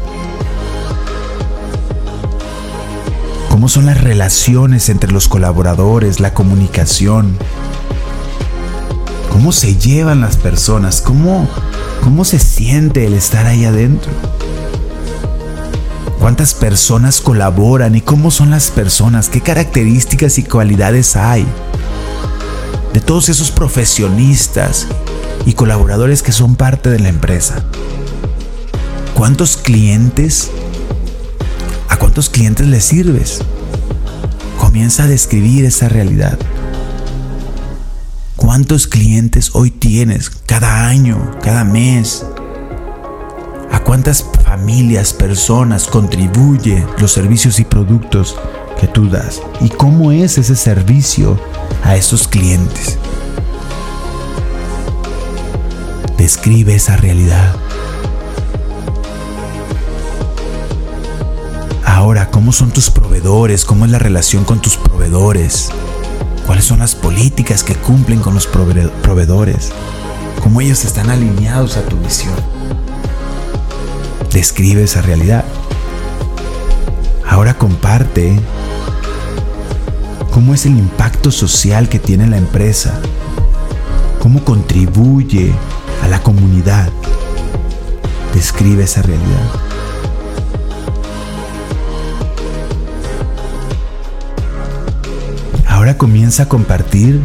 Cómo 3.61 3.69
son 3.69 3.85
las 3.85 4.01
relaciones 4.01 4.89
entre 4.89 5.13
los 5.13 5.29
colaboradores, 5.29 6.19
la 6.19 6.33
comunicación. 6.33 7.37
Cómo 9.29 9.53
se 9.53 9.77
llevan 9.77 10.23
las 10.23 10.39
personas, 10.39 11.03
cómo, 11.03 11.47
cómo 12.03 12.25
se 12.25 12.39
siente 12.39 13.05
el 13.05 13.13
estar 13.13 13.45
ahí 13.45 13.67
adentro. 13.67 14.11
¿Cuántas 16.19 16.55
personas 16.55 17.21
colaboran 17.21 17.95
y 17.95 18.01
cómo 18.01 18.31
son 18.31 18.49
las 18.49 18.71
personas? 18.71 19.29
¿Qué 19.29 19.43
características 19.43 20.39
y 20.39 20.45
cualidades 20.45 21.15
hay? 21.15 21.47
De 22.95 23.01
todos 23.01 23.29
esos 23.29 23.51
profesionistas 23.51 24.87
y 25.45 25.53
colaboradores 25.53 26.23
que 26.23 26.33
son 26.33 26.57
parte 26.57 26.89
de 26.89 27.01
la 27.01 27.11
empresa. 27.11 27.63
¿Cuántos 29.13 29.59
clientes? 29.59 30.51
¿A 32.01 32.03
cuántos 32.03 32.31
clientes 32.31 32.67
les 32.67 32.83
sirves? 32.83 33.43
Comienza 34.59 35.03
a 35.03 35.07
describir 35.07 35.67
esa 35.67 35.91
realidad. 35.91 36.39
¿Cuántos 38.37 38.87
clientes 38.87 39.51
hoy 39.53 39.71
tienes 39.71 40.31
cada 40.31 40.89
año, 40.89 41.31
cada 41.43 41.63
mes? 41.63 42.25
¿A 43.71 43.81
cuántas 43.81 44.25
familias, 44.47 45.13
personas 45.13 45.89
contribuye 45.89 46.87
los 46.99 47.13
servicios 47.13 47.61
y 47.61 47.67
productos 47.67 48.35
que 48.81 48.87
tú 48.87 49.11
das? 49.11 49.43
¿Y 49.61 49.69
cómo 49.69 50.11
es 50.11 50.39
ese 50.39 50.57
servicio 50.57 51.39
a 51.85 51.97
esos 51.97 52.27
clientes? 52.27 52.97
Describe 56.17 56.75
esa 56.75 56.97
realidad. 56.97 57.55
Ahora, 62.01 62.31
¿cómo 62.31 62.51
son 62.51 62.71
tus 62.71 62.89
proveedores? 62.89 63.67
¿Cómo 63.67 63.85
es 63.85 63.91
la 63.91 63.99
relación 63.99 64.45
con 64.45 64.63
tus 64.63 64.79
proveedores? 64.79 65.69
¿Cuáles 66.47 66.65
son 66.65 66.79
las 66.79 66.95
políticas 66.95 67.63
que 67.63 67.75
cumplen 67.75 68.21
con 68.21 68.33
los 68.33 68.47
proveedores? 68.47 69.71
¿Cómo 70.43 70.63
ellos 70.63 70.87
están 70.87 71.11
alineados 71.11 71.77
a 71.77 71.83
tu 71.83 71.99
visión? 71.99 72.33
Describe 74.33 74.83
esa 74.83 75.03
realidad. 75.03 75.45
Ahora 77.29 77.59
comparte 77.59 78.41
cómo 80.31 80.55
es 80.55 80.65
el 80.65 80.79
impacto 80.79 81.31
social 81.31 81.91
que 81.91 81.99
tiene 81.99 82.27
la 82.27 82.39
empresa, 82.39 82.99
cómo 84.21 84.43
contribuye 84.43 85.53
a 86.03 86.09
la 86.09 86.23
comunidad. 86.23 86.89
Describe 88.33 88.85
esa 88.85 89.03
realidad. 89.03 89.70
Comienza 95.97 96.45
a 96.45 96.49
compartir 96.49 97.21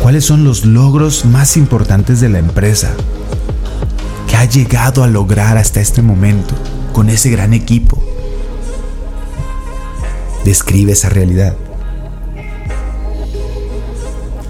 cuáles 0.00 0.24
son 0.24 0.44
los 0.44 0.64
logros 0.64 1.24
más 1.24 1.56
importantes 1.56 2.20
de 2.20 2.28
la 2.28 2.38
empresa 2.38 2.90
que 4.28 4.36
ha 4.36 4.44
llegado 4.44 5.02
a 5.02 5.06
lograr 5.06 5.56
hasta 5.56 5.80
este 5.80 6.02
momento 6.02 6.54
con 6.92 7.08
ese 7.08 7.30
gran 7.30 7.54
equipo. 7.54 8.02
Describe 10.44 10.92
esa 10.92 11.08
realidad. 11.08 11.56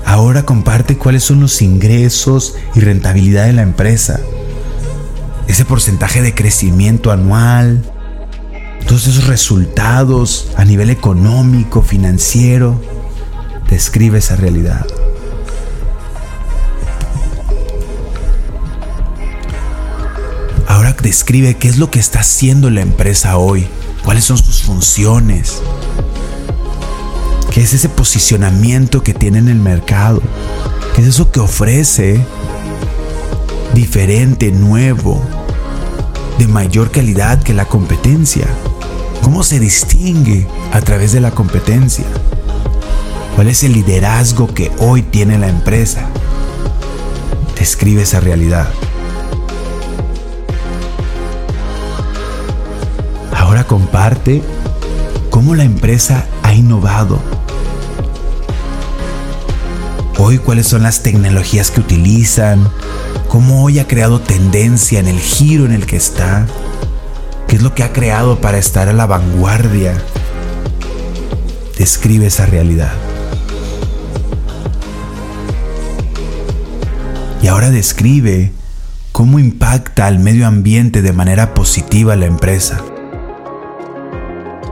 Ahora 0.05 0.45
comparte 0.45 0.97
cuáles 0.97 1.25
son 1.25 1.41
los 1.41 1.63
ingresos 1.63 2.55
y 2.75 2.81
rentabilidad 2.81 3.47
de 3.47 3.53
la 3.53 3.63
empresa. 3.63 4.21
Ese 5.47 5.65
porcentaje 5.65 6.23
de 6.23 6.35
crecimiento 6.35 7.13
anual. 7.13 7.85
Todos 8.87 9.07
esos 9.07 9.27
resultados 9.27 10.49
a 10.57 10.65
nivel 10.65 10.91
económico, 10.91 11.83
financiero. 11.83 12.98
Describe 13.69 14.19
esa 14.19 14.37
realidad. 14.37 14.87
Ahora 20.67 20.95
describe 21.03 21.57
qué 21.57 21.69
es 21.69 21.79
lo 21.79 21.91
que 21.91 21.99
está 21.99 22.21
haciendo 22.21 22.71
la 22.71 22.83
empresa 22.83 23.37
hoy. 23.37 23.67
Cuáles 24.05 24.25
son 24.25 24.39
sus 24.39 24.63
funciones 24.63 25.63
¿Qué 27.59 27.65
es 27.65 27.73
ese 27.73 27.89
posicionamiento 27.89 29.03
que 29.03 29.15
tiene 29.15 29.39
en 29.39 29.49
el 29.49 29.59
mercado? 29.59 30.23
¿Qué 30.95 31.03
es 31.03 31.09
eso 31.09 31.33
que 31.33 31.41
ofrece 31.41 32.25
diferente, 33.75 34.53
nuevo, 34.53 35.21
de 36.39 36.47
mayor 36.47 36.93
calidad 36.93 37.43
que 37.43 37.55
la 37.55 37.65
competencia? 37.65 38.47
¿Cómo 39.23 39.43
se 39.43 39.59
distingue 39.59 40.47
a 40.73 40.81
través 40.83 41.11
de 41.11 41.21
la 41.21 41.33
competencia? 41.33 42.05
¿Cuál 43.39 43.51
es 43.51 43.63
el 43.63 43.73
liderazgo 43.73 44.53
que 44.53 44.73
hoy 44.81 45.03
tiene 45.03 45.39
la 45.39 45.47
empresa? 45.47 46.09
Describe 47.57 48.03
esa 48.03 48.19
realidad. 48.19 48.69
Ahora 53.33 53.63
comparte 53.63 54.43
cómo 55.31 55.55
la 55.55 55.63
empresa 55.63 56.27
ha 56.43 56.53
innovado 56.53 57.21
hoy 60.19 60.39
cuáles 60.39 60.67
son 60.67 60.83
las 60.83 61.05
tecnologías 61.05 61.71
que 61.71 61.79
utilizan, 61.79 62.69
cómo 63.29 63.63
hoy 63.63 63.79
ha 63.79 63.87
creado 63.87 64.21
tendencia 64.21 64.99
en 64.99 65.07
el 65.07 65.21
giro 65.21 65.65
en 65.65 65.71
el 65.71 65.87
que 65.87 65.95
está, 65.95 66.45
qué 67.47 67.55
es 67.55 67.63
lo 67.63 67.73
que 67.73 67.85
ha 67.85 67.93
creado 67.93 68.41
para 68.41 68.59
estar 68.59 68.89
a 68.89 68.93
la 68.93 69.07
vanguardia. 69.07 69.97
Describe 71.79 72.27
esa 72.27 72.45
realidad. 72.45 72.91
Ahora 77.59 77.71
describe 77.73 78.53
cómo 79.11 79.41
impacta 79.41 80.07
al 80.07 80.21
medio 80.21 80.47
ambiente 80.47 81.03
de 81.03 81.13
manera 81.13 81.55
positiva 81.55 82.15
la 82.15 82.27
empresa. 82.27 82.81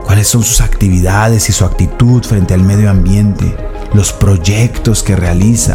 Cuáles 0.05 0.29
son 0.29 0.41
sus 0.41 0.61
actividades 0.61 1.49
y 1.49 1.51
su 1.51 1.65
actitud 1.65 2.23
frente 2.23 2.53
al 2.53 2.63
medio 2.63 2.89
ambiente 2.89 3.57
los 3.93 4.13
proyectos 4.13 5.03
que 5.03 5.17
realiza, 5.17 5.73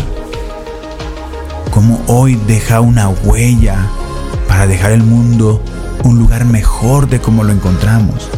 cómo 1.70 2.03
hoy 2.07 2.40
deja 2.46 2.81
una 2.81 3.11
huella 3.11 3.77
para 4.48 4.66
dejar 4.66 4.92
el 4.92 5.03
mundo 5.03 5.62
un 6.05 6.18
lugar 6.18 6.46
mejor 6.46 7.11
de 7.11 7.20
como 7.20 7.44
lo 7.44 7.53
encontramos. 7.53 8.31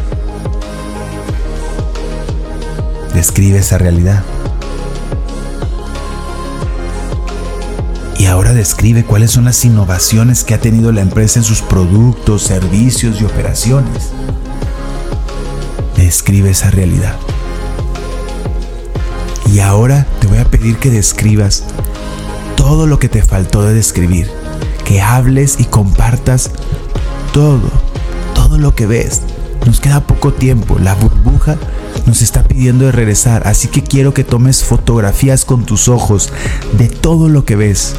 Describe 3.15 3.59
esa 3.59 3.79
realidad. 3.79 4.25
Describe 8.55 9.05
cuáles 9.05 9.33
son 9.33 9.45
las 9.45 9.65
innovaciones 9.65 10.45
que 10.45 10.55
ha 10.55 10.61
tenido 10.61 10.93
la 10.93 11.01
empresa 11.01 11.39
en 11.39 11.45
sus 11.45 11.63
productos, 11.63 12.43
servicios 12.43 13.21
y 13.21 13.25
operaciones. 13.25 14.11
Describe 15.97 16.51
esa 16.51 16.71
realidad. 16.71 17.17
Y 19.53 19.61
ahora 19.61 20.07
te 20.21 20.27
voy 20.27 20.39
a 20.39 20.45
pedir 20.45 20.79
que 20.79 20.91
describas 20.91 21.65
todo 22.57 22.87
lo 22.87 22.99
que 22.99 23.09
te 23.09 23.23
faltó 23.23 23.63
de 23.63 23.75
describir, 23.75 24.31
que 24.85 25.01
hables 25.01 25.61
y 25.61 25.65
compartas 25.65 26.51
todo, 27.33 27.71
todo 28.35 28.59
lo 28.59 28.75
que 28.75 28.87
ves. 28.87 29.21
Nos 29.67 29.81
queda 29.81 30.07
poco 30.07 30.33
tiempo, 30.33 30.79
la 30.79 30.95
burbuja 30.95 31.57
nos 32.07 32.23
está 32.23 32.43
pidiendo 32.45 32.87
de 32.87 32.93
regresar, 32.93 33.47
así 33.47 33.69
que 33.69 33.83
quiero 33.83 34.15
que 34.15 34.25
tomes 34.25 34.65
fotografías 34.65 35.45
con 35.45 35.65
tus 35.65 35.89
ojos 35.89 36.33
de 36.77 36.89
todo 36.89 37.29
lo 37.29 37.45
que 37.45 37.57
ves, 37.57 37.95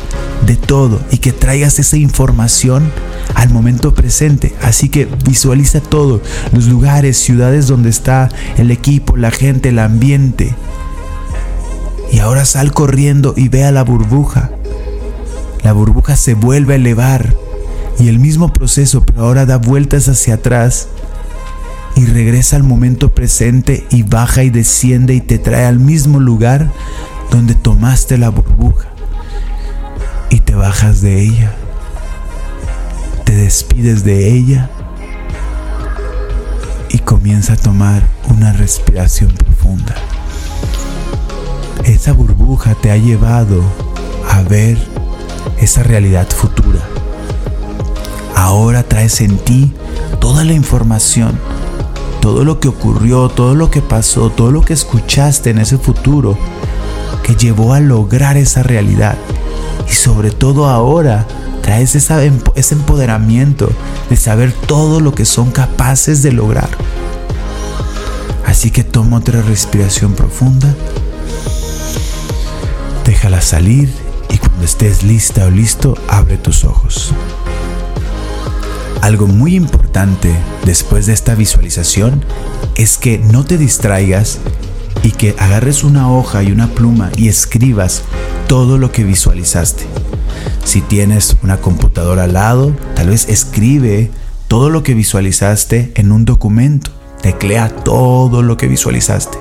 de 0.45 0.55
todo, 0.55 0.99
y 1.11 1.17
que 1.17 1.31
traigas 1.31 1.79
esa 1.79 1.97
información 1.97 2.91
al 3.33 3.49
momento 3.49 3.93
presente. 3.93 4.53
Así 4.61 4.89
que 4.89 5.07
visualiza 5.25 5.81
todo, 5.81 6.21
los 6.53 6.67
lugares, 6.67 7.17
ciudades 7.17 7.67
donde 7.67 7.89
está 7.89 8.29
el 8.57 8.71
equipo, 8.71 9.17
la 9.17 9.31
gente, 9.31 9.69
el 9.69 9.79
ambiente. 9.79 10.55
Y 12.11 12.19
ahora 12.19 12.45
sal 12.45 12.71
corriendo 12.71 13.33
y 13.35 13.49
ve 13.49 13.63
a 13.63 13.71
la 13.71 13.83
burbuja. 13.83 14.51
La 15.63 15.73
burbuja 15.73 16.15
se 16.15 16.35
vuelve 16.35 16.73
a 16.73 16.77
elevar 16.77 17.33
y 17.99 18.09
el 18.09 18.19
mismo 18.19 18.53
proceso, 18.53 19.01
pero 19.01 19.23
ahora 19.23 19.45
da 19.45 19.57
vueltas 19.57 20.07
hacia 20.07 20.35
atrás 20.35 20.89
y 21.95 22.05
regresa 22.05 22.55
al 22.55 22.63
momento 22.63 23.13
presente 23.13 23.85
y 23.89 24.03
baja 24.03 24.43
y 24.43 24.49
desciende 24.49 25.13
y 25.13 25.21
te 25.21 25.37
trae 25.37 25.65
al 25.65 25.79
mismo 25.79 26.19
lugar 26.19 26.71
donde 27.31 27.55
tomaste 27.55 28.17
la 28.17 28.29
burbuja 28.29 28.89
y 30.29 30.39
te 30.39 30.55
bajas 30.55 31.01
de 31.01 31.21
ella, 31.21 31.53
te 33.23 33.35
despides 33.35 34.03
de 34.03 34.29
ella 34.29 34.69
comienza 37.05 37.53
a 37.53 37.55
tomar 37.55 38.01
una 38.29 38.51
respiración 38.51 39.31
profunda. 39.31 39.95
Esa 41.83 42.13
burbuja 42.13 42.73
te 42.75 42.91
ha 42.91 42.97
llevado 42.97 43.61
a 44.29 44.41
ver 44.41 44.77
esa 45.59 45.83
realidad 45.83 46.27
futura. 46.27 46.81
Ahora 48.35 48.83
traes 48.83 49.21
en 49.21 49.37
ti 49.37 49.71
toda 50.19 50.43
la 50.43 50.53
información, 50.53 51.39
todo 52.25 52.43
lo 52.43 52.59
que 52.59 52.67
ocurrió, 52.67 53.29
todo 53.29 53.53
lo 53.53 53.69
que 53.69 53.83
pasó, 53.83 54.31
todo 54.31 54.49
lo 54.49 54.61
que 54.61 54.73
escuchaste 54.73 55.51
en 55.51 55.59
ese 55.59 55.77
futuro 55.77 56.35
que 57.21 57.35
llevó 57.35 57.75
a 57.75 57.79
lograr 57.79 58.35
esa 58.35 58.63
realidad. 58.63 59.15
Y 59.87 59.93
sobre 59.93 60.31
todo 60.31 60.65
ahora 60.65 61.27
traes 61.61 61.93
ese 61.93 62.73
empoderamiento 62.73 63.69
de 64.09 64.15
saber 64.15 64.53
todo 64.53 65.01
lo 65.01 65.13
que 65.13 65.23
son 65.23 65.51
capaces 65.51 66.23
de 66.23 66.31
lograr. 66.31 66.69
Así 68.43 68.71
que 68.71 68.83
toma 68.83 69.17
otra 69.17 69.43
respiración 69.43 70.13
profunda. 70.13 70.73
Déjala 73.05 73.39
salir 73.41 73.93
y 74.31 74.39
cuando 74.39 74.65
estés 74.65 75.03
lista 75.03 75.45
o 75.45 75.51
listo, 75.51 75.95
abre 76.07 76.39
tus 76.39 76.63
ojos. 76.63 77.13
Algo 79.01 79.27
muy 79.27 79.55
importante 79.55 80.35
después 80.65 81.05
de 81.05 81.13
esta 81.13 81.35
visualización 81.35 82.23
es 82.75 82.97
que 82.97 83.19
no 83.19 83.45
te 83.45 83.57
distraigas 83.57 84.39
y 85.03 85.11
que 85.11 85.35
agarres 85.37 85.83
una 85.83 86.11
hoja 86.11 86.43
y 86.43 86.51
una 86.51 86.67
pluma 86.67 87.11
y 87.15 87.27
escribas 87.27 88.03
todo 88.47 88.77
lo 88.77 88.91
que 88.91 89.03
visualizaste. 89.03 89.85
Si 90.63 90.81
tienes 90.81 91.37
una 91.43 91.57
computadora 91.57 92.23
al 92.23 92.33
lado, 92.33 92.75
tal 92.95 93.09
vez 93.09 93.29
escribe 93.29 94.09
todo 94.47 94.69
lo 94.69 94.83
que 94.83 94.93
visualizaste 94.93 95.91
en 95.95 96.11
un 96.11 96.25
documento. 96.25 96.91
Teclea 97.21 97.69
todo 97.69 98.41
lo 98.41 98.57
que 98.57 98.67
visualizaste. 98.67 99.37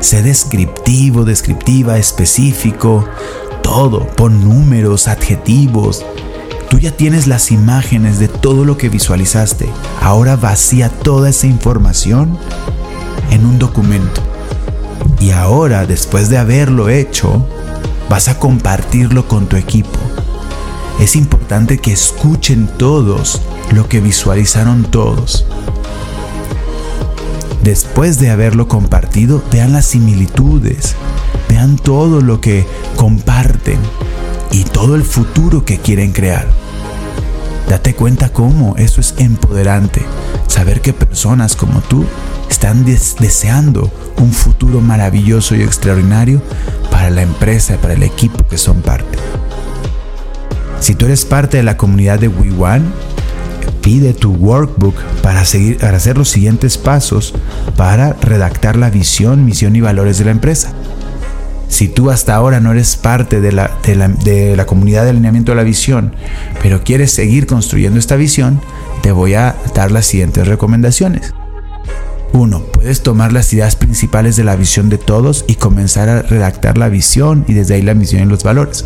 Sé 0.00 0.22
descriptivo, 0.22 1.24
descriptiva, 1.24 1.98
específico, 1.98 3.06
todo. 3.62 4.06
Pon 4.06 4.44
números, 4.44 5.08
adjetivos. 5.08 6.04
Tú 6.68 6.78
ya 6.78 6.90
tienes 6.90 7.26
las 7.26 7.52
imágenes 7.52 8.18
de 8.18 8.28
todo 8.28 8.64
lo 8.64 8.76
que 8.76 8.88
visualizaste. 8.88 9.68
Ahora 10.00 10.36
vacía 10.36 10.88
toda 10.88 11.28
esa 11.30 11.46
información 11.46 12.38
en 13.30 13.46
un 13.46 13.58
documento. 13.58 14.20
Y 15.20 15.30
ahora, 15.30 15.86
después 15.86 16.28
de 16.28 16.38
haberlo 16.38 16.88
hecho, 16.88 17.46
vas 18.08 18.28
a 18.28 18.38
compartirlo 18.38 19.28
con 19.28 19.46
tu 19.46 19.56
equipo. 19.56 19.98
Es 21.00 21.14
importante 21.16 21.78
que 21.78 21.92
escuchen 21.92 22.68
todos 22.78 23.40
lo 23.72 23.88
que 23.88 24.00
visualizaron 24.00 24.84
todos. 24.84 25.46
Después 27.62 28.18
de 28.18 28.30
haberlo 28.30 28.68
compartido, 28.68 29.42
vean 29.52 29.72
las 29.72 29.86
similitudes, 29.86 30.94
vean 31.48 31.76
todo 31.76 32.20
lo 32.20 32.40
que 32.40 32.66
comparten 32.96 33.78
y 34.50 34.64
todo 34.64 34.94
el 34.94 35.04
futuro 35.04 35.64
que 35.64 35.78
quieren 35.78 36.12
crear. 36.12 36.46
Date 37.68 37.94
cuenta 37.94 38.28
cómo 38.28 38.76
eso 38.76 39.00
es 39.00 39.14
empoderante, 39.18 40.02
saber 40.46 40.80
que 40.80 40.92
personas 40.92 41.56
como 41.56 41.80
tú 41.80 42.04
están 42.48 42.84
deseando 42.84 43.90
un 44.18 44.32
futuro 44.32 44.80
maravilloso 44.80 45.56
y 45.56 45.62
extraordinario 45.62 46.40
para 46.90 47.10
la 47.10 47.22
empresa, 47.22 47.76
para 47.78 47.94
el 47.94 48.02
equipo 48.02 48.46
que 48.46 48.56
son 48.56 48.82
parte. 48.82 49.18
Si 50.80 50.94
tú 50.94 51.06
eres 51.06 51.24
parte 51.24 51.56
de 51.56 51.62
la 51.62 51.76
comunidad 51.76 52.20
de 52.20 52.28
WeOne, 52.28 52.84
pide 53.82 54.14
tu 54.14 54.32
workbook 54.32 54.96
para, 55.22 55.44
seguir, 55.44 55.78
para 55.78 55.96
hacer 55.96 56.18
los 56.18 56.28
siguientes 56.28 56.78
pasos 56.78 57.34
para 57.76 58.14
redactar 58.14 58.76
la 58.76 58.90
visión, 58.90 59.44
misión 59.44 59.76
y 59.76 59.80
valores 59.80 60.18
de 60.18 60.24
la 60.24 60.30
empresa. 60.30 60.72
Si 61.68 61.88
tú 61.88 62.10
hasta 62.10 62.34
ahora 62.34 62.60
no 62.60 62.72
eres 62.72 62.96
parte 62.96 63.40
de 63.40 63.52
la, 63.52 63.70
de 63.84 63.96
la, 63.96 64.08
de 64.08 64.56
la 64.56 64.66
comunidad 64.66 65.04
de 65.04 65.10
alineamiento 65.10 65.52
de 65.52 65.56
la 65.56 65.62
visión, 65.62 66.14
pero 66.62 66.82
quieres 66.84 67.12
seguir 67.12 67.46
construyendo 67.46 67.98
esta 67.98 68.16
visión, 68.16 68.60
te 69.02 69.12
voy 69.12 69.34
a 69.34 69.56
dar 69.74 69.90
las 69.90 70.06
siguientes 70.06 70.46
recomendaciones. 70.46 71.34
1. 72.32 72.60
Puedes 72.72 73.02
tomar 73.02 73.32
las 73.32 73.52
ideas 73.52 73.76
principales 73.76 74.36
de 74.36 74.44
la 74.44 74.56
visión 74.56 74.88
de 74.88 74.98
todos 74.98 75.44
y 75.46 75.54
comenzar 75.54 76.08
a 76.08 76.22
redactar 76.22 76.76
la 76.76 76.88
visión 76.88 77.44
y 77.48 77.54
desde 77.54 77.74
ahí 77.74 77.82
la 77.82 77.94
misión 77.94 78.22
y 78.22 78.26
los 78.26 78.42
valores. 78.42 78.84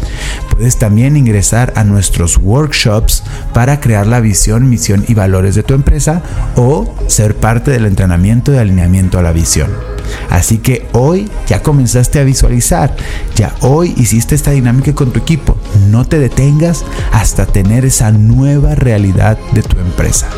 Puedes 0.51 0.79
también 0.79 1.17
ingresar 1.17 1.73
a 1.77 1.85
nuestros 1.85 2.37
workshops 2.37 3.25
para 3.53 3.81
crear 3.81 4.07
la 4.07 4.21
visión, 4.21 4.69
misión 4.69 5.05
y 5.09 5.15
valores 5.15 5.55
de 5.55 5.63
tu 5.63 5.75
empresa 5.75 6.23
o 6.55 6.95
ser 7.09 7.35
parte 7.37 7.71
del 7.71 7.87
entrenamiento 7.87 8.53
de 8.53 8.61
alineamiento 8.61 9.19
a 9.19 9.23
la 9.23 9.33
visión. 9.33 9.71
Así 10.29 10.59
que 10.59 10.87
hoy 10.93 11.29
ya 11.47 11.63
comenzaste 11.63 12.21
a 12.21 12.25
visualizar, 12.25 12.95
ya 13.35 13.55
hoy 13.61 13.95
hiciste 13.97 14.35
esta 14.35 14.53
dinámica 14.53 14.95
con 14.95 15.13
tu 15.13 15.19
equipo. 15.19 15.57
No 15.91 16.05
te 16.05 16.19
detengas 16.19 16.85
hasta 17.13 17.47
tener 17.47 17.85
esa 17.85 18.11
nueva 18.11 18.75
realidad 18.75 19.39
de 19.53 19.63
tu 19.63 19.79
empresa. 19.79 20.29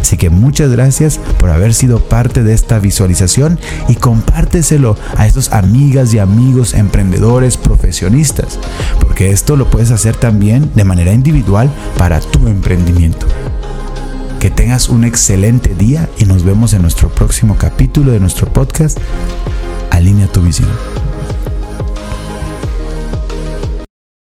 Así 0.00 0.16
que 0.16 0.30
muchas 0.30 0.70
gracias 0.70 1.18
por 1.38 1.50
haber 1.50 1.74
sido 1.74 2.00
parte 2.00 2.42
de 2.42 2.54
esta 2.54 2.78
visualización 2.78 3.58
y 3.88 3.96
compárteselo 3.96 4.96
a 5.16 5.26
estos 5.26 5.52
amigas 5.52 6.14
y 6.14 6.18
amigos 6.18 6.74
emprendedores 6.74 7.56
profesionistas, 7.56 8.58
porque 9.00 9.30
esto 9.30 9.56
lo 9.56 9.68
puedes 9.70 9.90
hacer 9.90 10.16
también 10.16 10.70
de 10.74 10.84
manera 10.84 11.12
individual 11.12 11.70
para 11.96 12.20
tu 12.20 12.46
emprendimiento. 12.48 13.26
Que 14.40 14.50
tengas 14.50 14.88
un 14.88 15.02
excelente 15.02 15.74
día 15.74 16.08
y 16.16 16.24
nos 16.24 16.44
vemos 16.44 16.72
en 16.72 16.82
nuestro 16.82 17.08
próximo 17.08 17.56
capítulo 17.58 18.12
de 18.12 18.20
nuestro 18.20 18.46
podcast 18.52 18.96
Alinea 19.90 20.28
tu 20.28 20.40
visión. 20.42 20.68